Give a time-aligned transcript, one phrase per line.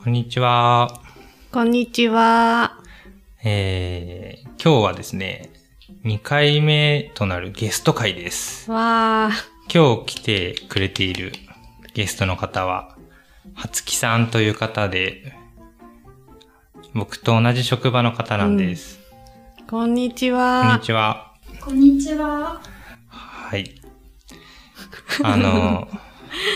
[0.00, 1.02] こんにちは。
[1.50, 2.78] こんにちは。
[3.42, 5.50] えー、今日はですね、
[6.04, 8.70] 2回目となるゲスト会です。
[8.70, 9.30] わ
[9.74, 11.32] 今日来てくれている
[11.94, 12.96] ゲストの方は、
[13.54, 15.34] はつきさんという方で、
[16.94, 19.00] 僕と同じ職場の方なんです。
[19.58, 20.84] ー、こんにちこんはに。
[20.84, 21.34] ちは。
[21.60, 22.62] こんにちは。
[23.08, 23.74] はい。
[25.24, 25.88] あの、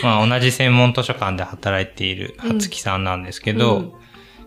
[0.03, 3.93] まあ、同じ専門図書館で働いているはつきさんなんですけど、うん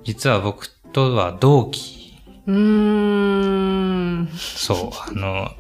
[0.05, 4.29] 実は僕とは同期うーん。
[4.37, 5.51] そう、あの、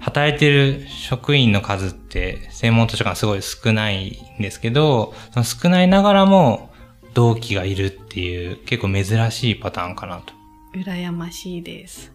[0.00, 6.70] 働いてる職員の数って専門図書館すごい少ないんですけど、その少ないながらも
[7.14, 10.34] 同期がいるっていう結構珍しいパターンかなと。
[10.74, 12.12] 羨ましいです。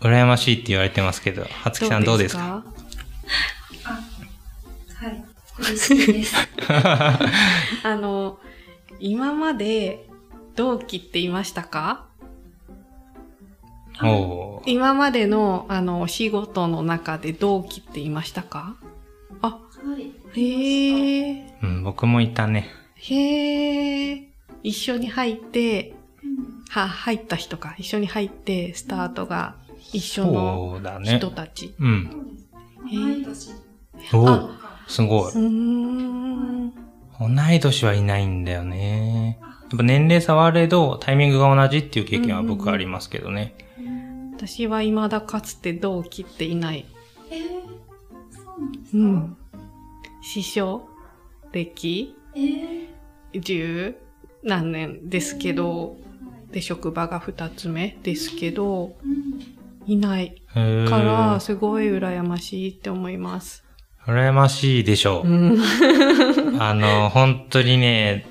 [0.00, 2.64] 羨ましいって言われてますけど、はつきさんどうですか？
[3.82, 5.24] はい。
[5.58, 6.36] 嬉しいです。
[6.68, 8.38] あの、
[9.00, 10.08] 今まで
[10.56, 12.06] 同期っていましたか？
[14.66, 18.76] 今までの、あの、お仕事の中で同期っていましたか？
[19.40, 19.58] あ、は
[19.98, 20.12] い。
[20.40, 22.68] へえ、うん、僕もいたね。
[22.96, 24.28] へえ、
[24.64, 27.76] 一緒に入って、うんは、入った人か。
[27.78, 29.54] 一緒に入って、スタートが
[29.92, 31.30] 一緒のそうだね人。
[31.30, 31.72] たち。
[31.78, 32.10] うん。
[32.10, 32.90] そうですね。
[32.90, 33.50] へー同い年
[34.12, 35.32] おあーすごい。
[35.32, 36.72] うーん。
[37.20, 39.38] 同い年はいないんだよね。
[39.40, 39.46] や
[39.76, 43.54] っぱ年齢差はあれど、タイミングが同じっていう経験は僕ありますけどね。
[44.36, 46.86] 私は未だかつて同期っていない。
[47.30, 47.40] えー、
[48.34, 49.36] そうなんですか、うん。
[50.22, 50.88] 師匠
[51.52, 53.96] 歴えー、十
[54.42, 55.96] 何年ですけど、
[56.50, 59.34] で、職場が二つ目ですけど、うん。
[59.86, 60.60] いないか
[61.00, 63.63] ら、すごい羨ましいって思います。
[64.06, 65.28] 羨ましいでしょう。
[65.28, 65.58] うん。
[66.60, 68.26] あの、本当にね、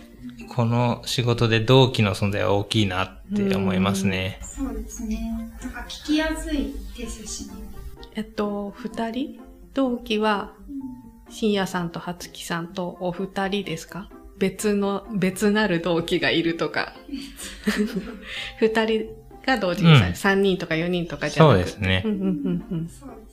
[0.56, 4.40] この仕事で同期の存在は大きいなって思いますね。
[4.44, 5.18] そうですね。
[5.62, 7.56] なんか聞きやすいですしね。
[8.16, 9.40] えっと、二人？
[9.74, 10.52] 同期は、
[11.30, 14.10] 深夜さんと初木さんとお二人ですか？
[14.38, 16.94] 別の、別なる同期がいるとか。
[18.62, 19.06] 二人
[19.46, 21.70] が同時にさ、うん三、人とか四人とかじゃなくて。
[21.72, 22.88] そうですねうんうんうんうん。
[22.90, 23.33] そうです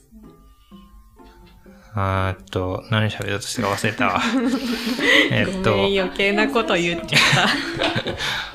[1.93, 4.21] あーっと、何喋ろうとしてか忘れたわ。
[5.29, 7.21] えっごと、余計なこと言っちゃっ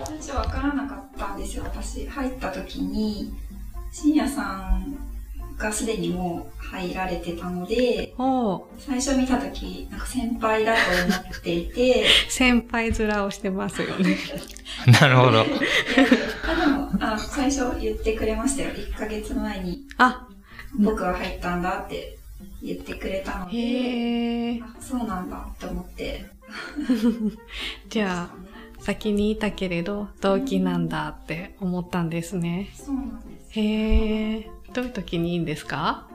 [0.07, 1.65] 最初わからなかったんですよ。
[1.65, 3.35] 私、入った時に、
[3.93, 4.97] 深夜さん
[5.59, 8.15] がすでにもう入られてたので、
[8.79, 14.17] 最初見た時、なんか先輩だと思っていて、 先輩面をしてますよね。
[15.01, 15.41] なるほど。
[15.41, 18.71] あでもあ最初言ってくれましたよ。
[18.71, 20.27] 1ヶ月前にあ、
[20.79, 22.19] 僕は入ったんだって
[22.63, 24.61] 言ってくれたので、へえ。
[24.63, 26.25] あそうなんだって思って。
[27.89, 32.69] じゃあ、先にいたけれど、同期なんだって思ったんですね。
[32.75, 33.59] そうなんです。
[33.61, 34.51] へえ。
[34.73, 36.07] どういう時にいいんですか？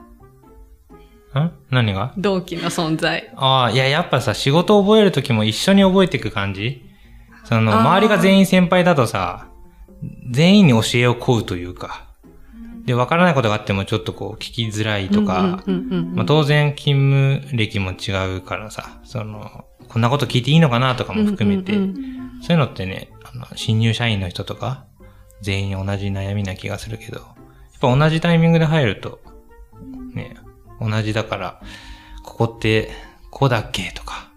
[1.34, 1.50] ん？
[1.70, 2.12] 何が？
[2.18, 3.30] 同期の存在。
[3.36, 6.84] ああ、いや、やっぱさ、仕事を覚えるときも一緒に覚えていく感じ？
[7.44, 9.48] その、周りが全員先輩だとさ、
[10.30, 12.06] 全員に教えを請うというか、
[12.84, 15.62] で、わからないことがあってもちょっとこう、聞きづらいとか、
[16.26, 24.86] 当然勤務歴も違うからさ、その、こんなこと聞いていいのかなとかも含めて、そういうのってね、あの、新入社員の人とか、
[25.42, 27.26] 全員同じ悩みな気がするけど、やっ
[27.80, 29.20] ぱ同じタイミングで入ると、
[30.14, 30.36] ね、
[30.80, 31.60] 同じだから、
[32.24, 32.90] ここって、
[33.30, 34.30] こうだっけとか、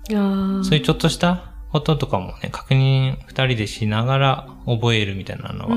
[0.63, 5.75] そういうちょっとしたこととかもね、確認二人でしながら覚えるみたいなのは。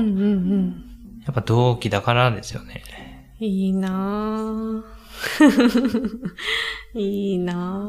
[1.29, 2.81] やっぱ同期だからですよね。
[3.39, 4.99] いいなぁ。
[6.97, 7.85] いいな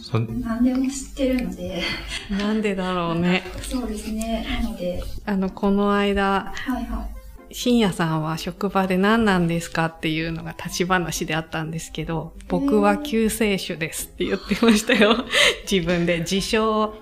[0.00, 2.38] そ何でも知ってるので、ぁ。
[2.38, 3.42] なんでだろうね。
[3.60, 4.46] そうですね。
[4.62, 7.06] なので、あの、この間、はいは
[7.50, 7.54] い。
[7.54, 15.26] 深夜さんは職場で何なんですかっていうのが立ち話であったんですけど、僕は救世主ですって言ってましたよ。
[15.70, 16.94] 自分で自称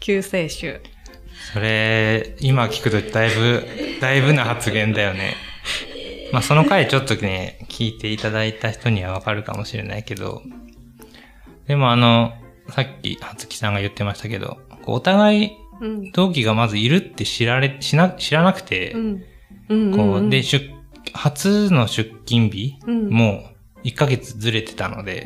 [0.00, 0.78] 救世主。
[1.52, 3.66] それ、今聞くとだいぶ、
[4.00, 5.34] だいぶな発言だよね。
[6.32, 10.42] まあその回ちょっとね、聞いていただいた人にはわかるかもしれないけど、
[11.66, 12.32] でもあの、
[12.70, 15.50] さっき、はつきさんが言ってましたけど、お互い
[15.80, 16.12] うん。
[16.12, 18.94] 同期がまずいるって知られ、しな、知らなくて、
[19.68, 20.30] こう。
[20.30, 20.70] で、出、
[21.12, 23.50] 初の出勤日うんも
[23.84, 25.24] 1ヶ月ずれてたので。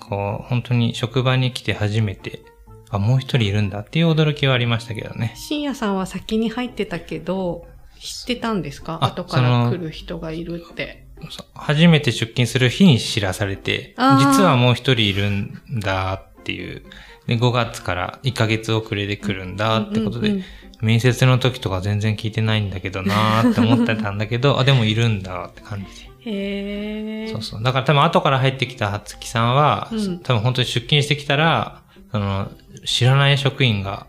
[0.00, 2.42] こう、本当に職場に来て初めて、
[2.90, 5.32] あ、もう一人いるんだっていう驚きはありましたけどね。
[5.36, 7.66] 深夜さんは先に入ってたけど、
[8.00, 8.98] 知ってたんですか？
[9.02, 11.06] あ後から来る人がいるって。
[11.54, 16.84] 初めて出勤する日に知らされて、実はもう一人いるんだっていう。
[17.26, 20.44] で、5月から1ヶ月遅れで来るんだってことで、うんうん
[20.80, 26.30] 面接の時とか全然聞いてないんだけどなーって思ってたんだけど、あ、でもいるんだって感じで。
[26.30, 27.28] へえ。
[27.32, 27.62] そうそう。
[27.64, 32.50] だから多分後から入ってきたはつきさんは、うん多分本当に出勤してきたら、その、
[32.84, 34.06] 知らない職員が、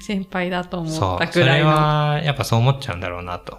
[0.00, 1.68] 先輩だと思そう、ったくそれらいの。
[1.68, 3.58] はやっぱそう思っちゃうんだろうなと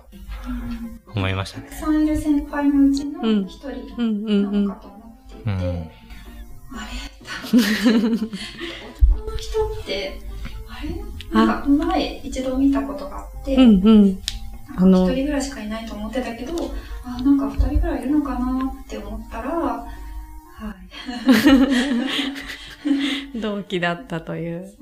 [1.15, 1.67] 思いましたね。
[1.69, 5.55] たくさんいる先輩のうちのうん一人うんうんうんなのかと思っていて、うん。
[5.55, 6.89] あれ
[7.23, 8.29] 多分
[9.13, 10.19] 男の人って、
[10.67, 11.45] あれ？
[11.45, 14.19] なんか前一度見たことがあって、うんうん。
[14.75, 16.53] あの一人ぐらいしかいないと思ってたけど、
[17.05, 19.85] あ、なんか二人ぐらいいるのかなって思ったら、は
[20.71, 20.75] い。
[23.35, 24.73] 同期だったという。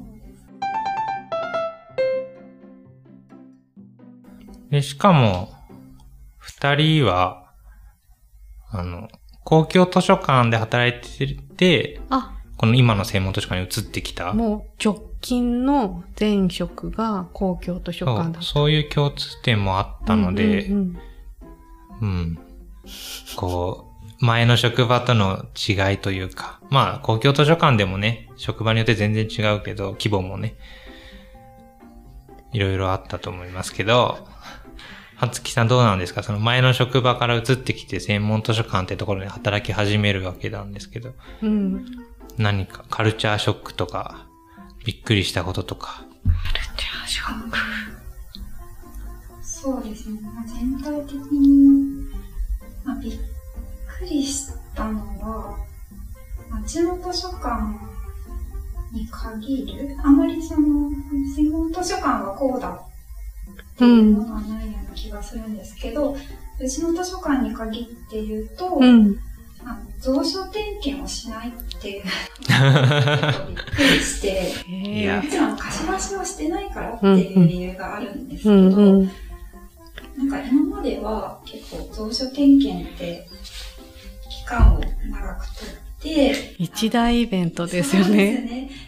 [4.70, 5.54] で、しかも、
[6.38, 7.54] 二人は、
[8.72, 9.10] あの、
[9.44, 14.34] 公共図書館で働いてて、あ、この今の専門図書館に移ってきた。
[14.34, 18.48] もう直近の前職が公共図書そう館だった。
[18.48, 20.98] そういう共通点もあったので、うんうん
[22.02, 22.40] うん。
[23.36, 23.91] こう、
[24.22, 30.56] 前の職場との違いというか、まあ、公共図書館でもね、職場によって全然違うけど、規模もね、
[32.54, 34.20] いろいろあったと思いますけど、
[35.16, 36.24] はつきさんどうなんですか？
[36.24, 41.50] その前の職場から移ってきて専門図書館ってところに働き始めるわけなんですけど、うん。
[41.50, 41.86] うん。
[42.38, 44.28] 何かカルチャーショックとか、
[44.86, 46.06] びっくりしたこととか？
[49.44, 52.08] そうですね、まあ、全体的に、
[52.84, 53.20] まあ、びっ
[54.02, 55.58] くりしたのは、
[56.50, 57.62] 町の図書館
[58.92, 60.90] に限る、あまりその、
[61.36, 66.16] 専門図書館はこうだっていうものはないような気がするんですけど、
[66.60, 69.20] うちの図書館に限って言うと、うん。
[69.64, 74.52] あの蔵書点検をしないっていう、びっくりして、
[75.22, 75.30] も。
[75.30, 79.12] ちろん貸し出しはしてないからっていう理由があるんですけうど、んうん。
[80.18, 83.31] なんか今までは結構蔵書点検って期
[84.52, 88.38] 間を長くとって、一大イベントですよそうでね。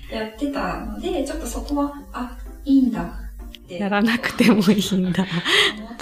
[0.10, 0.20] すね。
[0.20, 3.06] やってたので、ちょっとそこは、あ、いいんだっ
[3.68, 3.78] て。
[3.78, 5.26] やらなくてもいいんだ。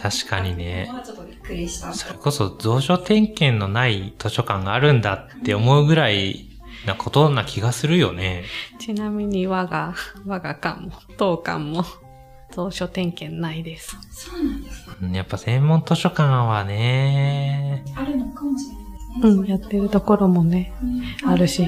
[0.02, 1.94] 確かにねまあちょっとびっくりした。
[1.94, 6.48] それこそ蔵書点検のない図書館があるんだって思うぐらい
[6.88, 8.44] なことな気がするよね。
[8.80, 9.94] ちなみに我が、
[10.26, 11.86] 我が館も、当館も、
[12.54, 13.96] 蔵書点検ないです。
[14.12, 14.96] そうなんですか。
[15.02, 18.81] うんやっぱ専門図書館はね、あるのかもしれない
[19.20, 19.30] ね。
[19.30, 20.74] うん、やってるところもね、
[21.24, 21.68] うんあるし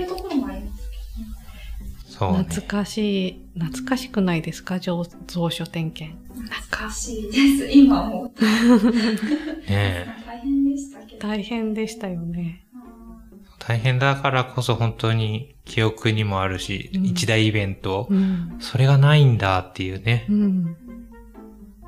[2.07, 2.43] そうね。
[2.43, 4.79] 懐かしい、懐かしくないですか？
[4.79, 6.17] 蔵蔵書点検。
[6.35, 7.71] 懐かしいです。
[7.71, 8.41] 今もう。
[9.69, 11.19] ね大変でしたけど。
[11.27, 12.65] 大変でしたよね。
[13.59, 18.57] 大変だからこそ本当に記憶にもあるし、うん一大イベント、うん。
[18.59, 20.25] それがないんだっていうね。
[20.29, 20.65] うん。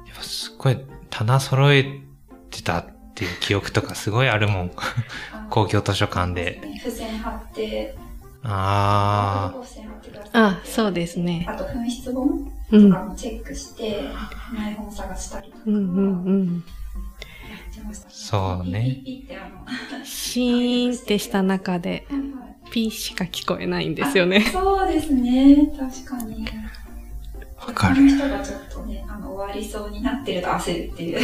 [0.07, 0.77] やっぱすっごい
[1.09, 2.01] 棚揃え
[2.49, 4.71] てたっていう記憶とかすごいあるもん。
[5.31, 6.59] あ公共図書館で。
[6.79, 7.95] 付箋貼って、
[8.43, 11.45] あ付箋貼ってくださいあ、そうですね。
[11.47, 12.91] あと紛失本うん。
[12.91, 14.09] とかもチェックして、
[14.53, 16.55] ない本探したりとか、うんうんうん。
[16.55, 16.61] や
[17.71, 18.09] ってました。
[18.09, 19.01] そうね
[20.03, 22.05] シーンってした中で、
[22.69, 24.43] ピーしか聞こえないんですよね。
[24.45, 26.45] あそうですね、確かに。
[27.65, 28.07] あ、わかる。
[28.07, 31.19] 人がちょっとね、あの、終わりそうになってると焦るっていう。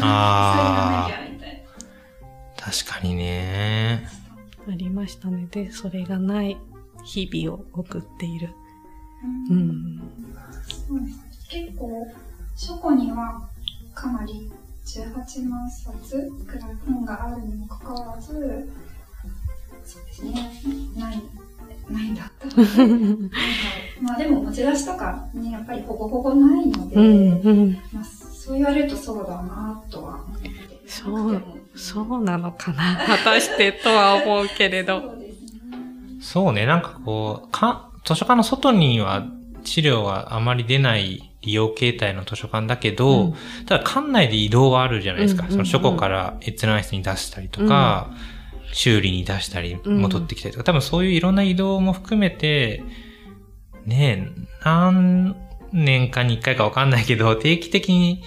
[0.00, 1.64] あそれがなきゃみたい
[2.56, 4.08] あ、確かにね。
[4.68, 5.46] ありましたね。
[5.50, 6.58] で、それがない
[7.04, 8.48] 日々を送っている。
[8.48, 9.56] な。
[9.56, 10.02] ううん
[10.90, 12.06] うです結構、
[12.56, 13.48] 書庫には
[13.94, 14.50] かなり
[14.84, 18.72] 18万冊くらい本があるにもかかわらず、
[19.84, 20.32] そうですね、
[20.96, 21.22] ない、
[21.92, 22.30] ないんだ
[24.00, 27.72] まあでも持ち出しとかね、やっぱりほぼほぼないので、うんうん。
[27.92, 30.50] まあ、そう言われるとそうだなとは思って。
[30.86, 31.42] そう
[31.74, 35.00] そうなのかな果たしてとは思うけれど。
[35.00, 35.26] そうね。
[36.20, 39.26] そうね、なんかこう、か、図書館の外には
[39.64, 43.34] 資料はあまり出ない利用形態の図書館だけど、うん
[43.66, 45.42] ただ館内で移動はあるじゃないですか。
[45.42, 48.10] うんうんうんその書庫から閲覧室に出したりとか、
[48.72, 52.82] 修理に出したり、うん戻ってきたりとか、多分そういういろんな移動も含めて、
[53.84, 55.36] ねえ、何
[55.72, 58.22] 年かに一回かわかんないけど、定期的に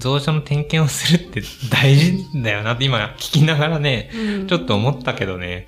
[0.00, 5.66] 蔵書の点検をするって大事だよなって今聞きながらね、うんちょっと思ったけどね。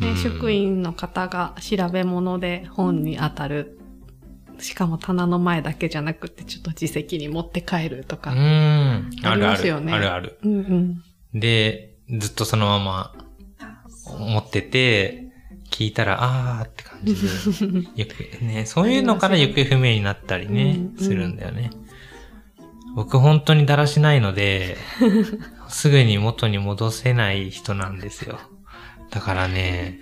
[0.00, 3.78] でうん職員の方が調べ物で本に当たる。
[4.60, 8.32] しかも棚の前だけじゃなくて、ちょっと自責に持って帰るとうか。
[8.34, 9.10] ん。
[9.22, 9.52] あありるある。
[9.52, 10.38] ますよねあるある。
[10.42, 11.40] うんうん。
[11.40, 13.14] で、ずっとそのまま
[14.14, 14.28] あ、そう。
[14.28, 15.28] 持ってて、
[15.70, 17.14] 聞いたら、あーって感じ
[17.94, 21.70] で、よくね、そういうのから行方不明になったりねうん、するんだよね。
[22.94, 24.76] 僕本当にだらしないので、
[25.68, 28.38] すぐに元に戻せない人なんですよ。
[29.10, 30.00] だからね、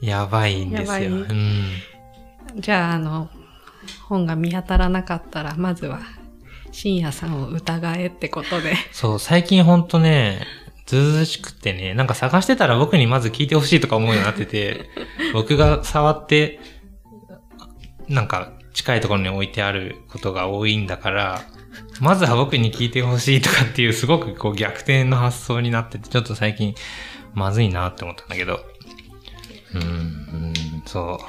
[0.00, 1.10] やばいんですよ。
[1.10, 1.64] うん。
[2.56, 3.28] じゃあ、あの、
[4.08, 6.00] 本が見当たらなかったら、まずは、
[6.72, 8.74] 深夜さんを疑えってことで。
[8.92, 10.46] そう、最近ほんとね、
[10.90, 14.90] ずうずうしくってね、なんか探してたら僕にまず聞いてほしいとか思うようになってて、
[15.32, 16.58] 僕が触って、
[18.08, 21.42] なんか近いところに置いてあることが多いんだから、
[22.00, 26.74] まずは僕に聞いてほしいとかっていうすごくこう逆転の発想になってて、ちょっと最近
[27.34, 28.60] まずいなって思ったんだけど。
[29.74, 29.90] うーん、う
[30.48, 31.20] んそ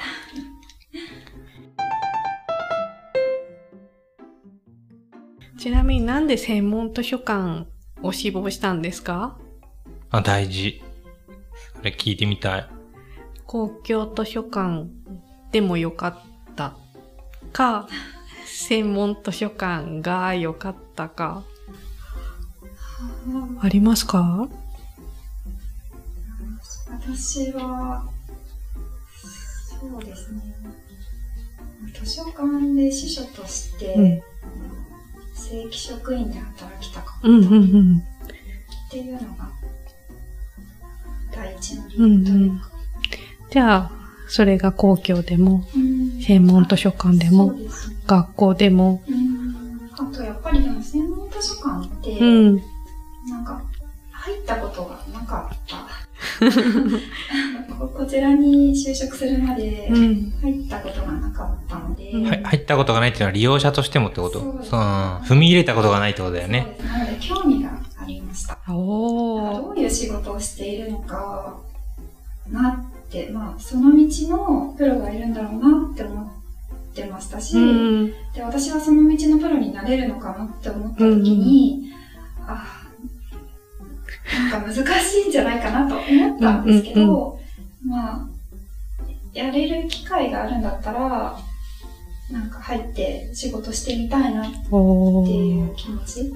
[5.54, 5.58] う。
[5.58, 7.66] ちなみになんで専門図書館
[8.02, 9.38] を志望したんですか？
[10.12, 10.82] あ、大事。
[11.74, 12.68] これ聞いてみたい。
[13.46, 14.86] 公共図書館
[15.50, 16.76] でもよかった
[17.52, 17.88] か、
[18.44, 21.44] 専門図書館が良かったか、
[23.60, 24.48] ありますか？
[26.90, 28.08] 私は、
[29.80, 30.42] そうですね。
[31.94, 34.22] 図書館で司書として、うん
[35.34, 37.98] 正規職員で働きたかったうんうんうん。
[37.98, 39.50] っていうのが、
[41.98, 42.68] 第一の理由というか。
[43.50, 43.90] じゃあ、
[44.28, 47.64] それが公共でも、うん専門図書館でもで
[48.06, 49.42] 学校でも、うん
[49.98, 52.56] あとやっぱりでも専門図書館って、うん。
[53.28, 53.62] なんか
[54.10, 55.86] 入ったことがなかった。
[57.74, 60.30] こ こちらに就職するまでうん。
[60.40, 64.40] 入ったことがなかったので、うんはい、入ったことがないっていうのは利用者としてもってこと？
[64.40, 64.86] そうですそう、うん
[65.18, 66.78] 踏み入れたことがないってことだよね。
[66.84, 68.58] なので興味がありました。
[68.68, 71.58] どういう仕事をしているのか
[72.52, 78.06] なって、まあ、その道のプロがいるんだろうなって思ってましたし、うん。
[78.34, 81.92] で私はその道のプロになれるのかなって思った時に、
[82.46, 82.82] あ
[84.50, 87.38] なんか難しいんじゃないかなと思ったんですけど、
[87.86, 88.28] まあ、
[89.32, 91.38] やれる機会があるんだったら、
[92.30, 94.56] なんか入って仕事してみたいなって。
[94.58, 96.32] いう気持ち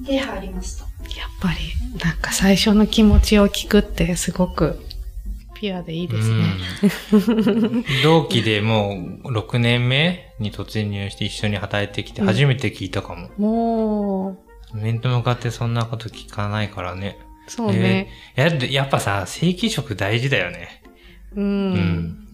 [0.00, 0.84] で入りました。
[0.84, 0.90] やっ
[1.40, 4.80] ぱり、なんか最初の気持ちを聞くってすごく
[5.58, 6.44] ピュアでいいですね。
[7.12, 7.16] う
[7.78, 13.28] ん同期でもう6年目に突入して一緒に働いてきてうん初めて聞いたかも。
[13.38, 17.18] も面と向かってそんなこと聞かないからね。
[17.48, 18.10] う、そうね。
[18.36, 20.82] ややっぱさ、正規職大事だよね。
[21.34, 21.40] う。
[21.40, 22.28] うんん。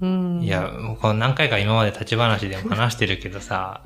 [0.00, 0.42] うん。
[0.42, 0.70] いや、
[1.00, 3.84] こう何回か今まで立ち話でも話してるけどさ、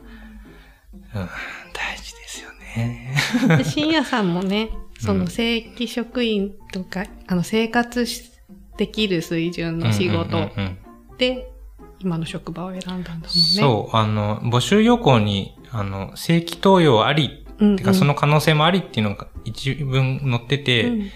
[1.14, 1.28] うん、
[1.72, 3.14] 大事ですよね。
[3.58, 8.38] で 深夜さんもね、そうんの正規職員とか、あの生活し
[8.78, 10.50] できる水準の仕事
[11.18, 11.50] で、
[11.99, 13.28] 今の職場を選んだんだもんね。
[13.28, 17.76] そう、あの、募集要項に、あの、正規登用あり、うん、うん。
[17.76, 21.11] てかその可能性もありっていうのが一文載ってて、うん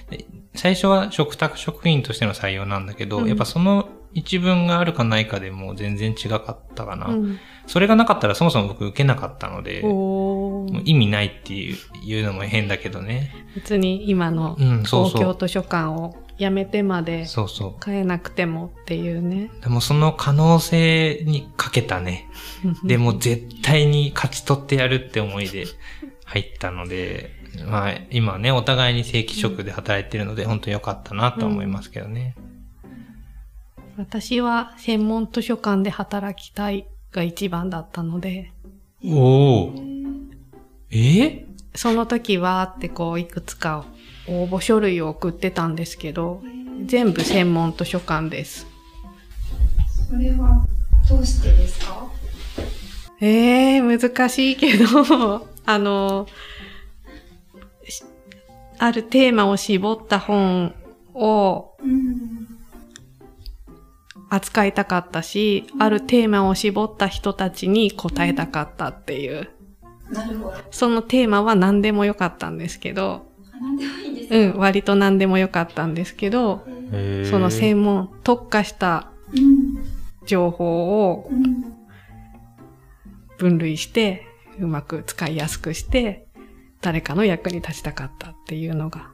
[0.55, 7.07] 最初は嘱託職員としての採用なんだけど、うんやっぱその一文があるかないかでもう全然違かったかな。
[7.07, 7.39] うん。
[7.67, 9.81] それがなかったらそもそも僕受けなかったので、
[10.85, 13.33] 意味ないっていういうのも変だけどね。
[13.55, 15.21] 別に今のうん、そう公そう。
[15.23, 19.51] 共図書館を辞めてまでそうそ変えなくてもっていうね。
[19.61, 19.63] う。
[19.63, 22.29] でもその可能性にかけたね。
[22.85, 25.67] でも絶対に勝ち取ってやるって思いで
[26.25, 27.31] 入ったので、
[27.67, 32.35] まあ今ね、お互いに正規職で働いてるので、本当良かったなとは思いますけどね。
[33.97, 38.53] 私は専門図書館で働きたいが一番だったので、
[39.05, 39.75] おお。
[40.91, 41.47] え？
[41.75, 43.85] その時はってこういくつか
[44.29, 46.43] 応募書類を送ってたんですけど、
[46.87, 48.67] 全部専門図書館です。
[50.11, 50.67] それは
[51.09, 52.07] どうしてですか？
[53.21, 54.85] ええー、難しいけど、
[55.65, 56.27] あの、
[57.89, 58.03] し
[58.79, 60.75] あるテーマを絞った本
[61.15, 62.49] をうん。
[64.29, 69.51] 扱いたかったし、あるテーマを絞った人たちに答えたかったっていう。
[70.13, 70.55] なるほど。
[70.71, 74.37] そのテーマは何でもよかったんですけど、あなんでもいいんですか？
[74.37, 76.65] うん、割と何でもよかったんですけど、
[77.31, 79.85] その専門、特化したうん。
[80.27, 81.65] 情報をうん。
[83.39, 84.25] 分類して、
[84.61, 86.29] うまく使いやすくして、
[86.81, 89.11] 誰かの役に立ちたかったっていうのが、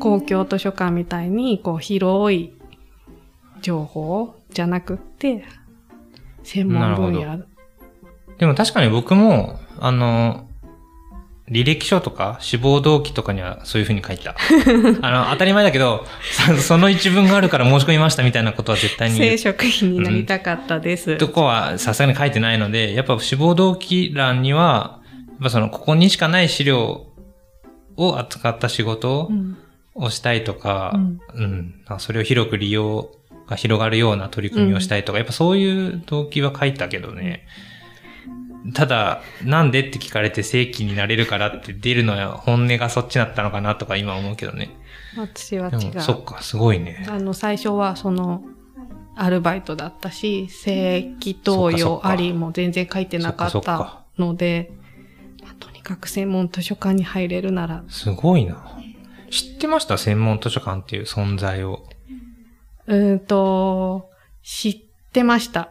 [0.00, 2.52] 公共図書館みたいに、こう、広い
[3.60, 5.44] 情報じゃなくって、
[6.42, 7.44] 専門分な野。
[8.38, 10.48] でも確かに僕も、あの、
[11.50, 14.36] 履歴書とか志望動機とかにはそういう風に書いた。
[15.02, 16.06] あの、当たり前だけど、
[16.56, 21.16] そその一文があるから申し込みましたみたいなことは絶対に言正う職員になりたかったです。
[21.16, 27.06] とこはさすがに書いてないので、やっぱ志望動機欄には、やっぱその、ここにしかない資料
[27.96, 29.56] を扱った仕事うん
[29.98, 33.10] をしたいとか、うんうん、それを広く利用
[33.48, 37.46] が広がるような取り組みをしたいとか、やっぱそういう動機は書いたけどね。
[38.74, 44.70] ただ、なんでって聞かれて正規になれるからって出るのは本音がそっちだったのかなとか今思うけどね。
[45.16, 46.00] 私は違う。
[46.00, 47.06] そっか、すごいね。
[47.08, 48.44] あの、最初はその、
[49.20, 54.70] アルバイトだったし、正規投与ありも全然書いてなかったので、
[55.42, 58.78] まあとにかく専門図書館に入れるなら、すごいな。
[59.30, 61.84] 知ってました専門図書館っていう存在を？
[62.86, 64.08] うーんと、
[64.44, 64.80] 知っ
[65.12, 65.70] てました。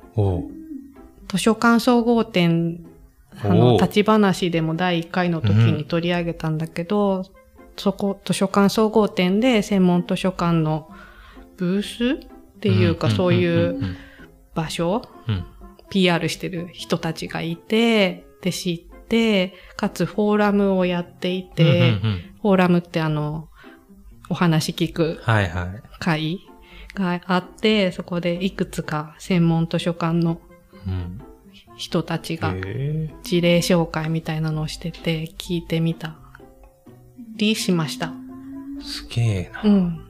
[1.29, 2.85] 図書館総合展、
[3.43, 7.23] あおの、う立ち話でも第1回の時に取り上げたんだけど、
[7.77, 10.89] そこ、図書館総合展で専門図書館の
[11.57, 13.97] ブースっていうか、そういううん
[14.55, 15.45] 場所、うん。
[15.89, 23.49] PR してる人たちがいて、で知って、かつフォーラムをやっていて、うんうんうんフォーラムってあの、
[24.29, 25.99] お話聞くはいはい。
[25.99, 26.39] 会
[26.93, 30.39] があって、そこでいくつか専門図書館の
[30.85, 31.21] うん。
[31.77, 32.53] 人たちが
[33.23, 36.15] 事例紹介みたいなのをしてて、聞いてみた
[37.37, 38.11] りしました。
[38.81, 39.61] すげえな。
[39.63, 40.01] うん。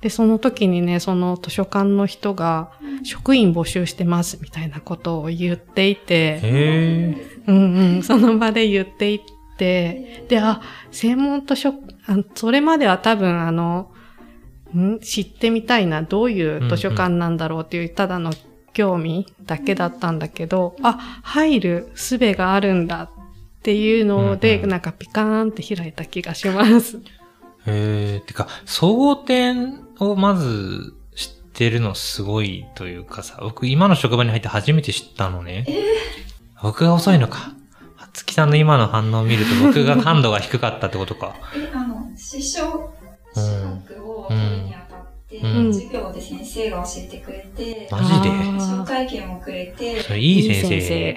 [0.00, 2.72] で、その時にね、その図書館の人が、
[3.04, 7.42] 職員募集してますみたいなことを言っていて、へえ。
[7.46, 9.20] うんうん、その場で言っていっ
[9.56, 11.74] て、で、あ、専門図書、あ
[12.34, 13.92] それまでは多分あの、
[14.76, 14.98] ん？
[15.00, 18.32] 知ってみたいな、どういう図書館なんだろうっていう、ただの
[18.74, 23.10] 興味だけだったんだけど、あ、入る術があるんだっ
[23.62, 26.98] ていうので、うんうんなんかピカーンって開いた気がします。
[27.66, 28.22] へえ。
[28.26, 35.66] てか、総合点をまず知ってるのすごいというかさ、僕今の職場に入って初めて知ったのね。
[36.62, 37.54] 僕が遅いのか。
[37.96, 41.36] はつきさんの今の反応を見ると僕が感度が低かったってことか。
[41.56, 42.92] え、あの、師匠
[43.34, 43.40] 資
[43.88, 44.53] 格を取るにあたっ
[45.40, 48.30] て、うん授業で先生が教えてくれて、マジで？
[48.30, 51.16] 紹介券もくれて、それいい先生。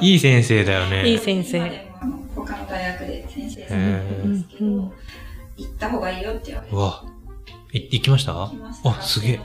[0.00, 1.08] いい先生 だよね。
[1.08, 4.92] いい先生今でもあの他の大学で先生さんへーやってるんですけうんうんど、
[5.56, 7.04] 行った方がいいよって言われてうわ。
[7.72, 8.32] い、行きました？
[8.32, 8.90] 来ました。
[8.90, 9.40] あ、すげえ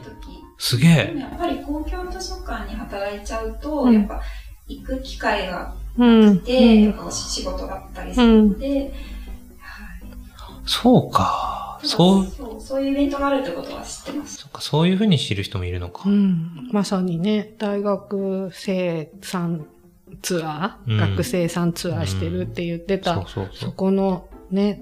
[0.57, 1.13] すげえ。
[1.17, 4.21] やっぱり公共図書館に働いちゃうと、うんやっぱ
[4.67, 6.43] 行く機会がうん。
[6.43, 8.91] で、うんやっぱ仕事だったりするので、はい
[10.67, 11.79] そうか。
[11.83, 14.37] そう、そうそういうイベントがあるってことは知ってます。
[14.37, 16.03] そっか、そういうふうに知る人もいるのか。
[16.05, 16.69] うん。
[16.71, 19.65] まさにね、大学生さん
[20.21, 23.59] ツアー、うん学生さんツアーしてるって言ってた、そうそうそ。
[23.61, 24.81] そうこのね、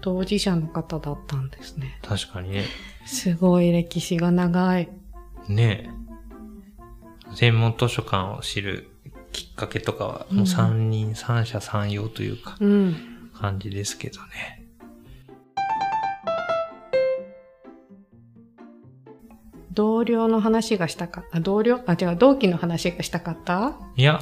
[0.00, 1.98] 当事者の方だったんですね。
[2.02, 2.64] 確かにね。
[3.06, 4.88] すごい歴史が長い。
[5.48, 7.34] ねえ。
[7.34, 8.88] 専門図書館を知る
[9.32, 13.30] きっかけとかは、うんもう三人三者三様というか、うん。
[13.34, 14.59] 感じですけどね。
[19.72, 21.40] 同僚の話がしたかった。
[21.40, 21.80] 同僚？
[21.86, 23.74] あ、違う、同期の話がしたかった？
[23.96, 24.20] いや、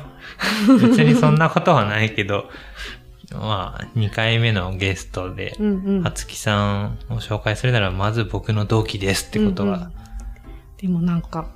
[0.80, 2.48] 別にそんなことはないけど、
[3.32, 6.02] まあ、2回目のゲストで、うんうん。
[6.02, 9.90] はつきさんを紹介するなら、まず僕の同期ですってことは、
[10.78, 11.48] でもなんか、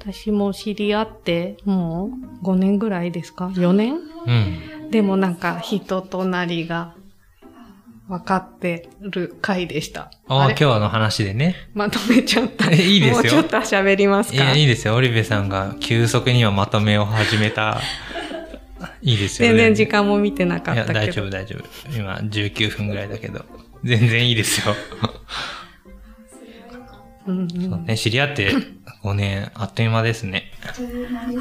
[0.00, 2.10] 私も知り合って、も
[2.42, 3.94] う5年ぐらいですか ?4 年？
[4.26, 4.90] うん。
[4.90, 6.94] でもなんか人となりが
[8.12, 10.10] 分かってる回でした。
[10.28, 10.56] ああ、れ？
[10.60, 11.56] 今日の話でね。
[11.72, 12.70] まとめちゃった。
[12.70, 14.36] えいいですよもうちょっと喋りますか？
[14.36, 14.94] いや、いいですよ。
[14.94, 17.80] オリベさんが急速にはまとめを始めた。
[19.00, 19.48] いいですよ。
[19.48, 21.06] 全然時間も見てなかいや、ったけど。
[21.06, 21.96] 大丈夫、大丈夫。
[21.96, 23.46] 今、19分ぐらいだけど。
[23.82, 24.74] 全然いいですよ。
[27.26, 28.50] うんうんそうね、知り合って
[29.02, 30.52] 5年、あっという間ですね。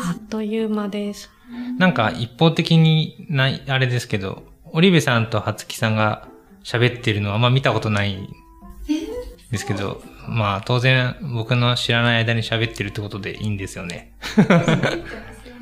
[0.08, 1.30] あっという間です。
[1.78, 6.30] なんか、一方的にない、あれですけど、オリベさんとはつきさんが
[6.64, 8.28] 喋ってるのはあんま見たことないん
[9.52, 14.14] ですけど、まあ、当然、僕の知らない間に喋ってるってことでいいんですよね。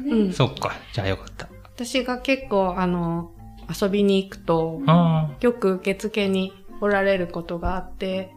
[0.05, 0.33] うん。
[0.33, 0.73] そっか。
[0.93, 1.47] じゃあよかった。
[1.63, 3.31] 私が結構、あの、
[3.69, 8.31] 遊びに行くと、あよく受付におられることがあって、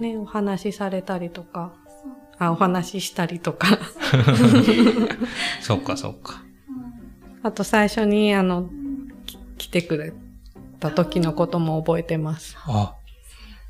[0.00, 1.72] ね、お話しされたあとか、
[2.38, 3.68] あ、お話ししたりとか。
[3.72, 3.78] あ、
[5.60, 6.42] そっかそっか。
[7.42, 8.68] あと最初に、あの、
[9.26, 10.12] き来てくれ
[10.78, 12.56] た時のことも覚えてます。
[12.66, 12.94] あ、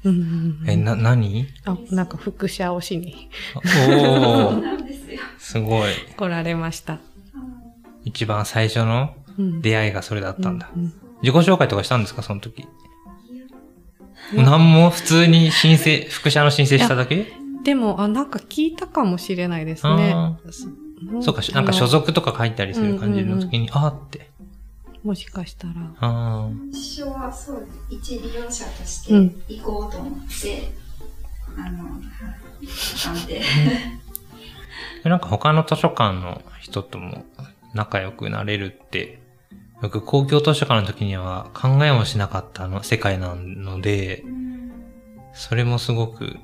[0.04, 1.46] うんうんうんえ、な、何？
[1.64, 4.94] あ、なんか副写をしにおー、なんで
[5.38, 5.92] すごい。
[6.16, 6.98] 来られました。
[8.04, 10.70] 一番最初のうん出会いがそれだったんだ。
[10.74, 12.22] うんうん自己紹介とかしたんですか？
[12.22, 12.68] その時。
[14.34, 17.32] なんも普通に申請、 副社の申請しただけ？
[17.62, 20.36] でも、あ、なんか聞いたかもしれないですねあ。
[21.22, 24.30] そうか、なんか所属とか書いたりする感じの時に、あーって。
[25.04, 25.74] もしかしたら。
[26.00, 29.30] あ私はそう、一利用者としうん。
[29.30, 30.12] て行こうと思っ
[30.42, 30.72] て、
[31.56, 31.90] あの、は
[32.62, 37.24] いなんで、ーなんか他の図書館の人とも
[37.74, 39.20] 仲良くなれるって、
[39.82, 44.24] 僕公共図書館の時には考えもしなかったの世界なので、
[45.34, 46.36] それもすごく、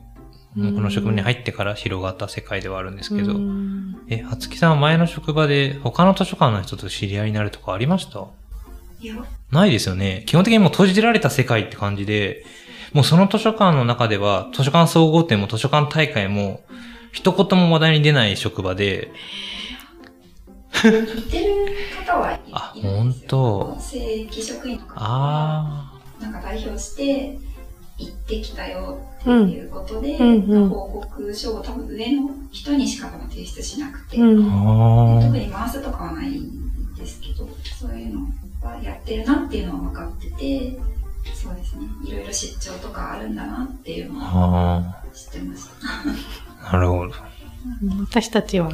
[0.55, 3.97] この職場に入ってから広がった世界ではあるんですけど、うん。
[4.09, 8.27] え、はつきさんは前の職場で他の図書館の人と知り合いになるとかありました？
[9.51, 10.25] ないですよね。
[10.27, 12.45] 基本的にもう閉じられた世界って感じで、
[12.93, 16.63] もうその図書館の中では、図書館総合展も図書館大会も、
[17.13, 19.13] 一言も話題に出ない職場で、
[20.73, 23.39] 行ってる方はいるんですよ。
[23.39, 27.39] ほんと正規職員の方が、あなんか代表して、
[28.01, 30.69] 行ってきたよっていうことで、うんうんうん。
[30.71, 35.19] 報告書を多分上の人にしか提出しなくて、ー、うん。
[35.19, 37.47] あ特に回すとかはないんですけど、
[37.79, 38.21] そういうの
[38.63, 40.79] はやってるなっていうのは分かってて、
[41.35, 46.69] そうですね、いろいろ出張とかあるんだなっていうのーはあ知ってました。
[46.69, 47.15] ー、なるほど。
[48.01, 48.73] 私たちは、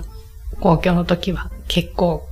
[0.60, 2.26] 公共の時は結構、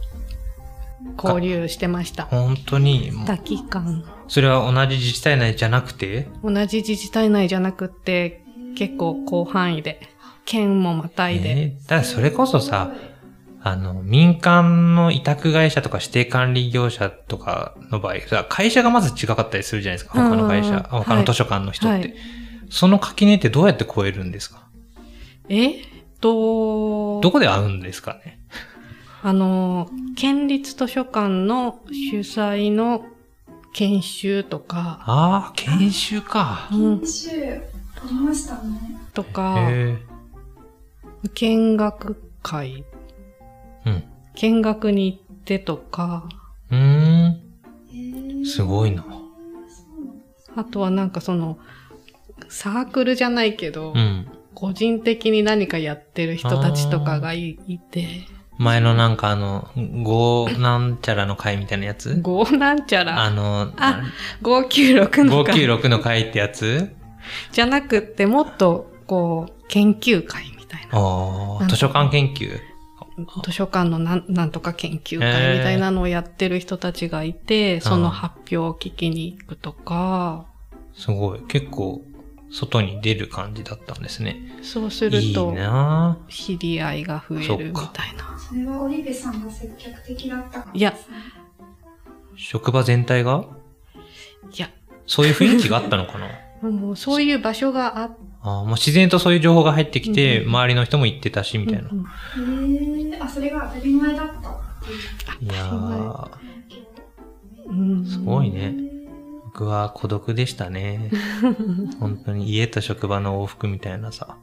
[1.22, 2.24] 交流してました。
[2.24, 4.04] 本当に、もうした期間。
[4.28, 8.42] それは同じ自治体内じゃなくて、同じ自治体内じゃなくって、
[8.76, 10.00] 結構広範囲で、
[10.44, 11.50] 県もまたいで。
[11.50, 12.92] えーだからそれこそさ、
[13.66, 20.22] あの、民間の委託会社とか指定管理業者とかの場合、さ会社がまず違かったりするじゃないですか。
[20.22, 21.96] 他の会社、他の図書館の人って。
[21.96, 22.14] はい
[22.70, 24.66] その垣根ってどうやって超えるんですか
[25.48, 25.85] えっ
[26.20, 28.40] と、どこで会うんですかね？
[29.22, 33.05] あの、県立図書館の主催の
[33.74, 36.68] 研修とか、ああ、研修か。
[36.72, 37.31] うん、研修
[37.96, 38.98] ありましたね。
[39.12, 39.98] とか、へ
[41.35, 42.85] 見学会、え。
[43.87, 44.05] うん。
[44.35, 46.29] 見学に行ってとか、
[46.70, 48.44] うーん。
[48.47, 49.05] すごいな。
[50.57, 51.59] あとはなんかその、
[52.49, 54.29] サークルじゃないけど、うん。
[54.55, 58.07] 個人的に何かやってる人たちとかがいいて、
[58.57, 59.68] 前のなんかあの、
[60.05, 62.20] ゴーなんちゃらの会みたいなやつ？
[62.20, 64.03] ゴーなんちゃあら、の、あ
[64.42, 66.94] 596の会596の会ってやつ？
[67.51, 70.88] じゃなくって、もっと、こう、研究会みたいな。
[70.92, 72.61] ああ、図書館研究？
[73.44, 80.46] 図書館のなんなんとか研究会みたいなのをやってる人たちがいて、その発表を聞きに行くとか、
[80.94, 81.40] すごい。
[81.48, 82.03] 結構、
[82.50, 84.37] 外に出る感じだったんですね。
[84.62, 88.38] そうすいいると、な知り合いが増えるみたいな。
[88.38, 91.16] それはオリベさんが積極的だったから、いやですね。
[92.35, 93.44] ぁ職場全体が？
[94.53, 94.70] いや、
[95.07, 96.29] そういう雰囲気があったのかな？
[96.68, 101.88] もうそういう場所があっああ、もう自然とそういう情報が入ってきて、うん周りの人も言ってたし、みたいな。
[101.90, 102.04] うん
[103.11, 104.52] へえ、あ、それが当たり前だったっ
[105.38, 106.28] ていういやー、
[108.07, 108.74] すごいね。
[109.46, 111.11] 僕は孤独でしたね。
[112.00, 114.37] 本当に家と職場の往復みたいなさ。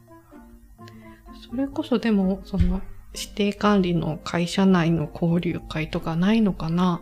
[1.49, 2.81] それこそでも、その、
[3.13, 7.01] 指定管理の会社内の交流会とかないのかな？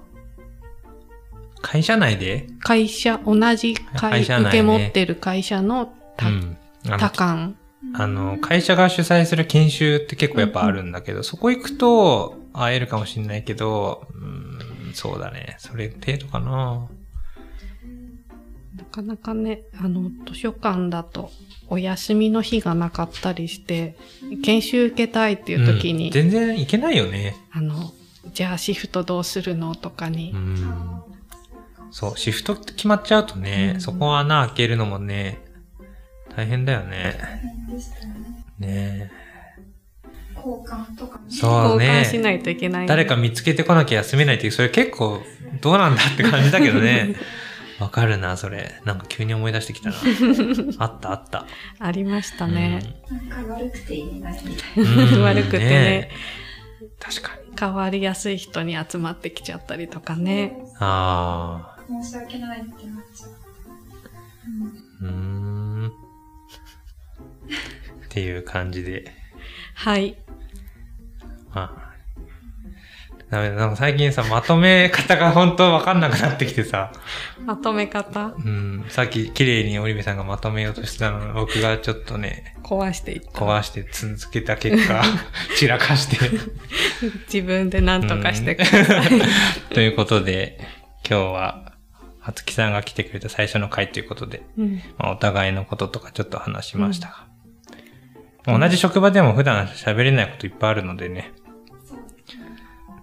[1.61, 2.47] 会社内で？
[2.59, 6.57] 会社、同じ会、会社内ね受け持ってる会社の多,、うん。
[6.83, 7.57] 多感。
[7.93, 15.55] あの、会社が主催する研修って結構やっぱあるんだけど、そこ行くと会えるかもしれないけど、うん、そうだね。
[15.59, 16.87] それ程度かな。
[18.75, 21.31] なかなかね、あの、図書館だと、
[21.67, 23.95] お休みの日がなかったりして、
[24.43, 27.35] 研修受けたいっていう時に、うん全然行けないよね。
[27.51, 27.93] あの、
[28.33, 31.01] じゃあシフトどうするのとかにう、ん。
[31.91, 35.41] そう、シフト決まっちゃうとね、うんそこは穴開けるのもね、
[36.39, 37.17] 大変だよね。
[37.19, 38.99] 大変でしたよね。
[39.01, 39.11] ね
[40.35, 41.25] 交換とかね。
[41.29, 42.87] そう交ね換しないといけない。
[42.87, 45.21] 誰か見つけてこなきゃ休めないっていう、それ結構
[45.59, 47.15] どうなんだって感じだけどね。
[47.79, 48.73] わかるな、それ。
[48.85, 49.95] なんか急に思い出してきたな。
[50.79, 51.45] あったあった。
[51.79, 52.79] ありましたね。
[53.09, 54.91] なんか悪くて言えないみたいな。
[54.91, 55.13] うん。
[55.15, 56.09] うん悪くてね。
[56.99, 57.49] 確かに。
[57.57, 60.57] 変わりやすい人に集まってきちゃったりとかね。
[60.79, 61.81] ああ。
[62.01, 62.75] 申し訳ないってなっ
[63.13, 63.39] ちゃう。
[65.01, 65.38] うーん。
[68.09, 69.05] っていう感じで。
[69.75, 70.17] はい。
[71.53, 71.89] まあ。
[73.29, 73.55] ダメだ。
[73.55, 76.91] なんか最近さ、まとめ方が本当わかんなくなってきてさ。
[77.45, 78.33] まとめ方？
[78.35, 78.85] うん。
[78.89, 83.39] さっき綺麗に織部さんがまとめようとしたのを僕がちょっとね、壊していった。
[83.39, 85.03] 壊して続けた結果、
[85.55, 86.17] 散らかして。
[87.31, 89.21] 自分で何とかしてください。
[89.71, 90.59] ということで、
[91.07, 91.73] 今日は、
[92.19, 94.81] はつきさんが来てくれた最初の回ということで、うん。
[94.97, 97.28] まあ、お互いのこととかちょっと話しましたが。
[98.57, 101.33] 同じ職場でも普段喋れないこといっぱいあるのでね、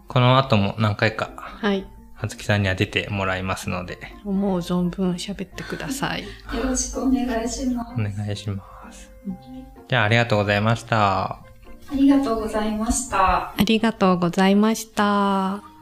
[0.09, 1.87] この後も何回か、はい。
[2.15, 6.23] はつきさんには出てもらいますので、思う存分喋ってください。
[6.23, 6.29] よ
[6.65, 7.93] ろしくお願いします。
[7.93, 9.13] お願いします。
[9.89, 11.41] じゃあありがとうございました。
[11.89, 13.51] ありがとうございました。
[13.51, 15.76] ありがとうございました。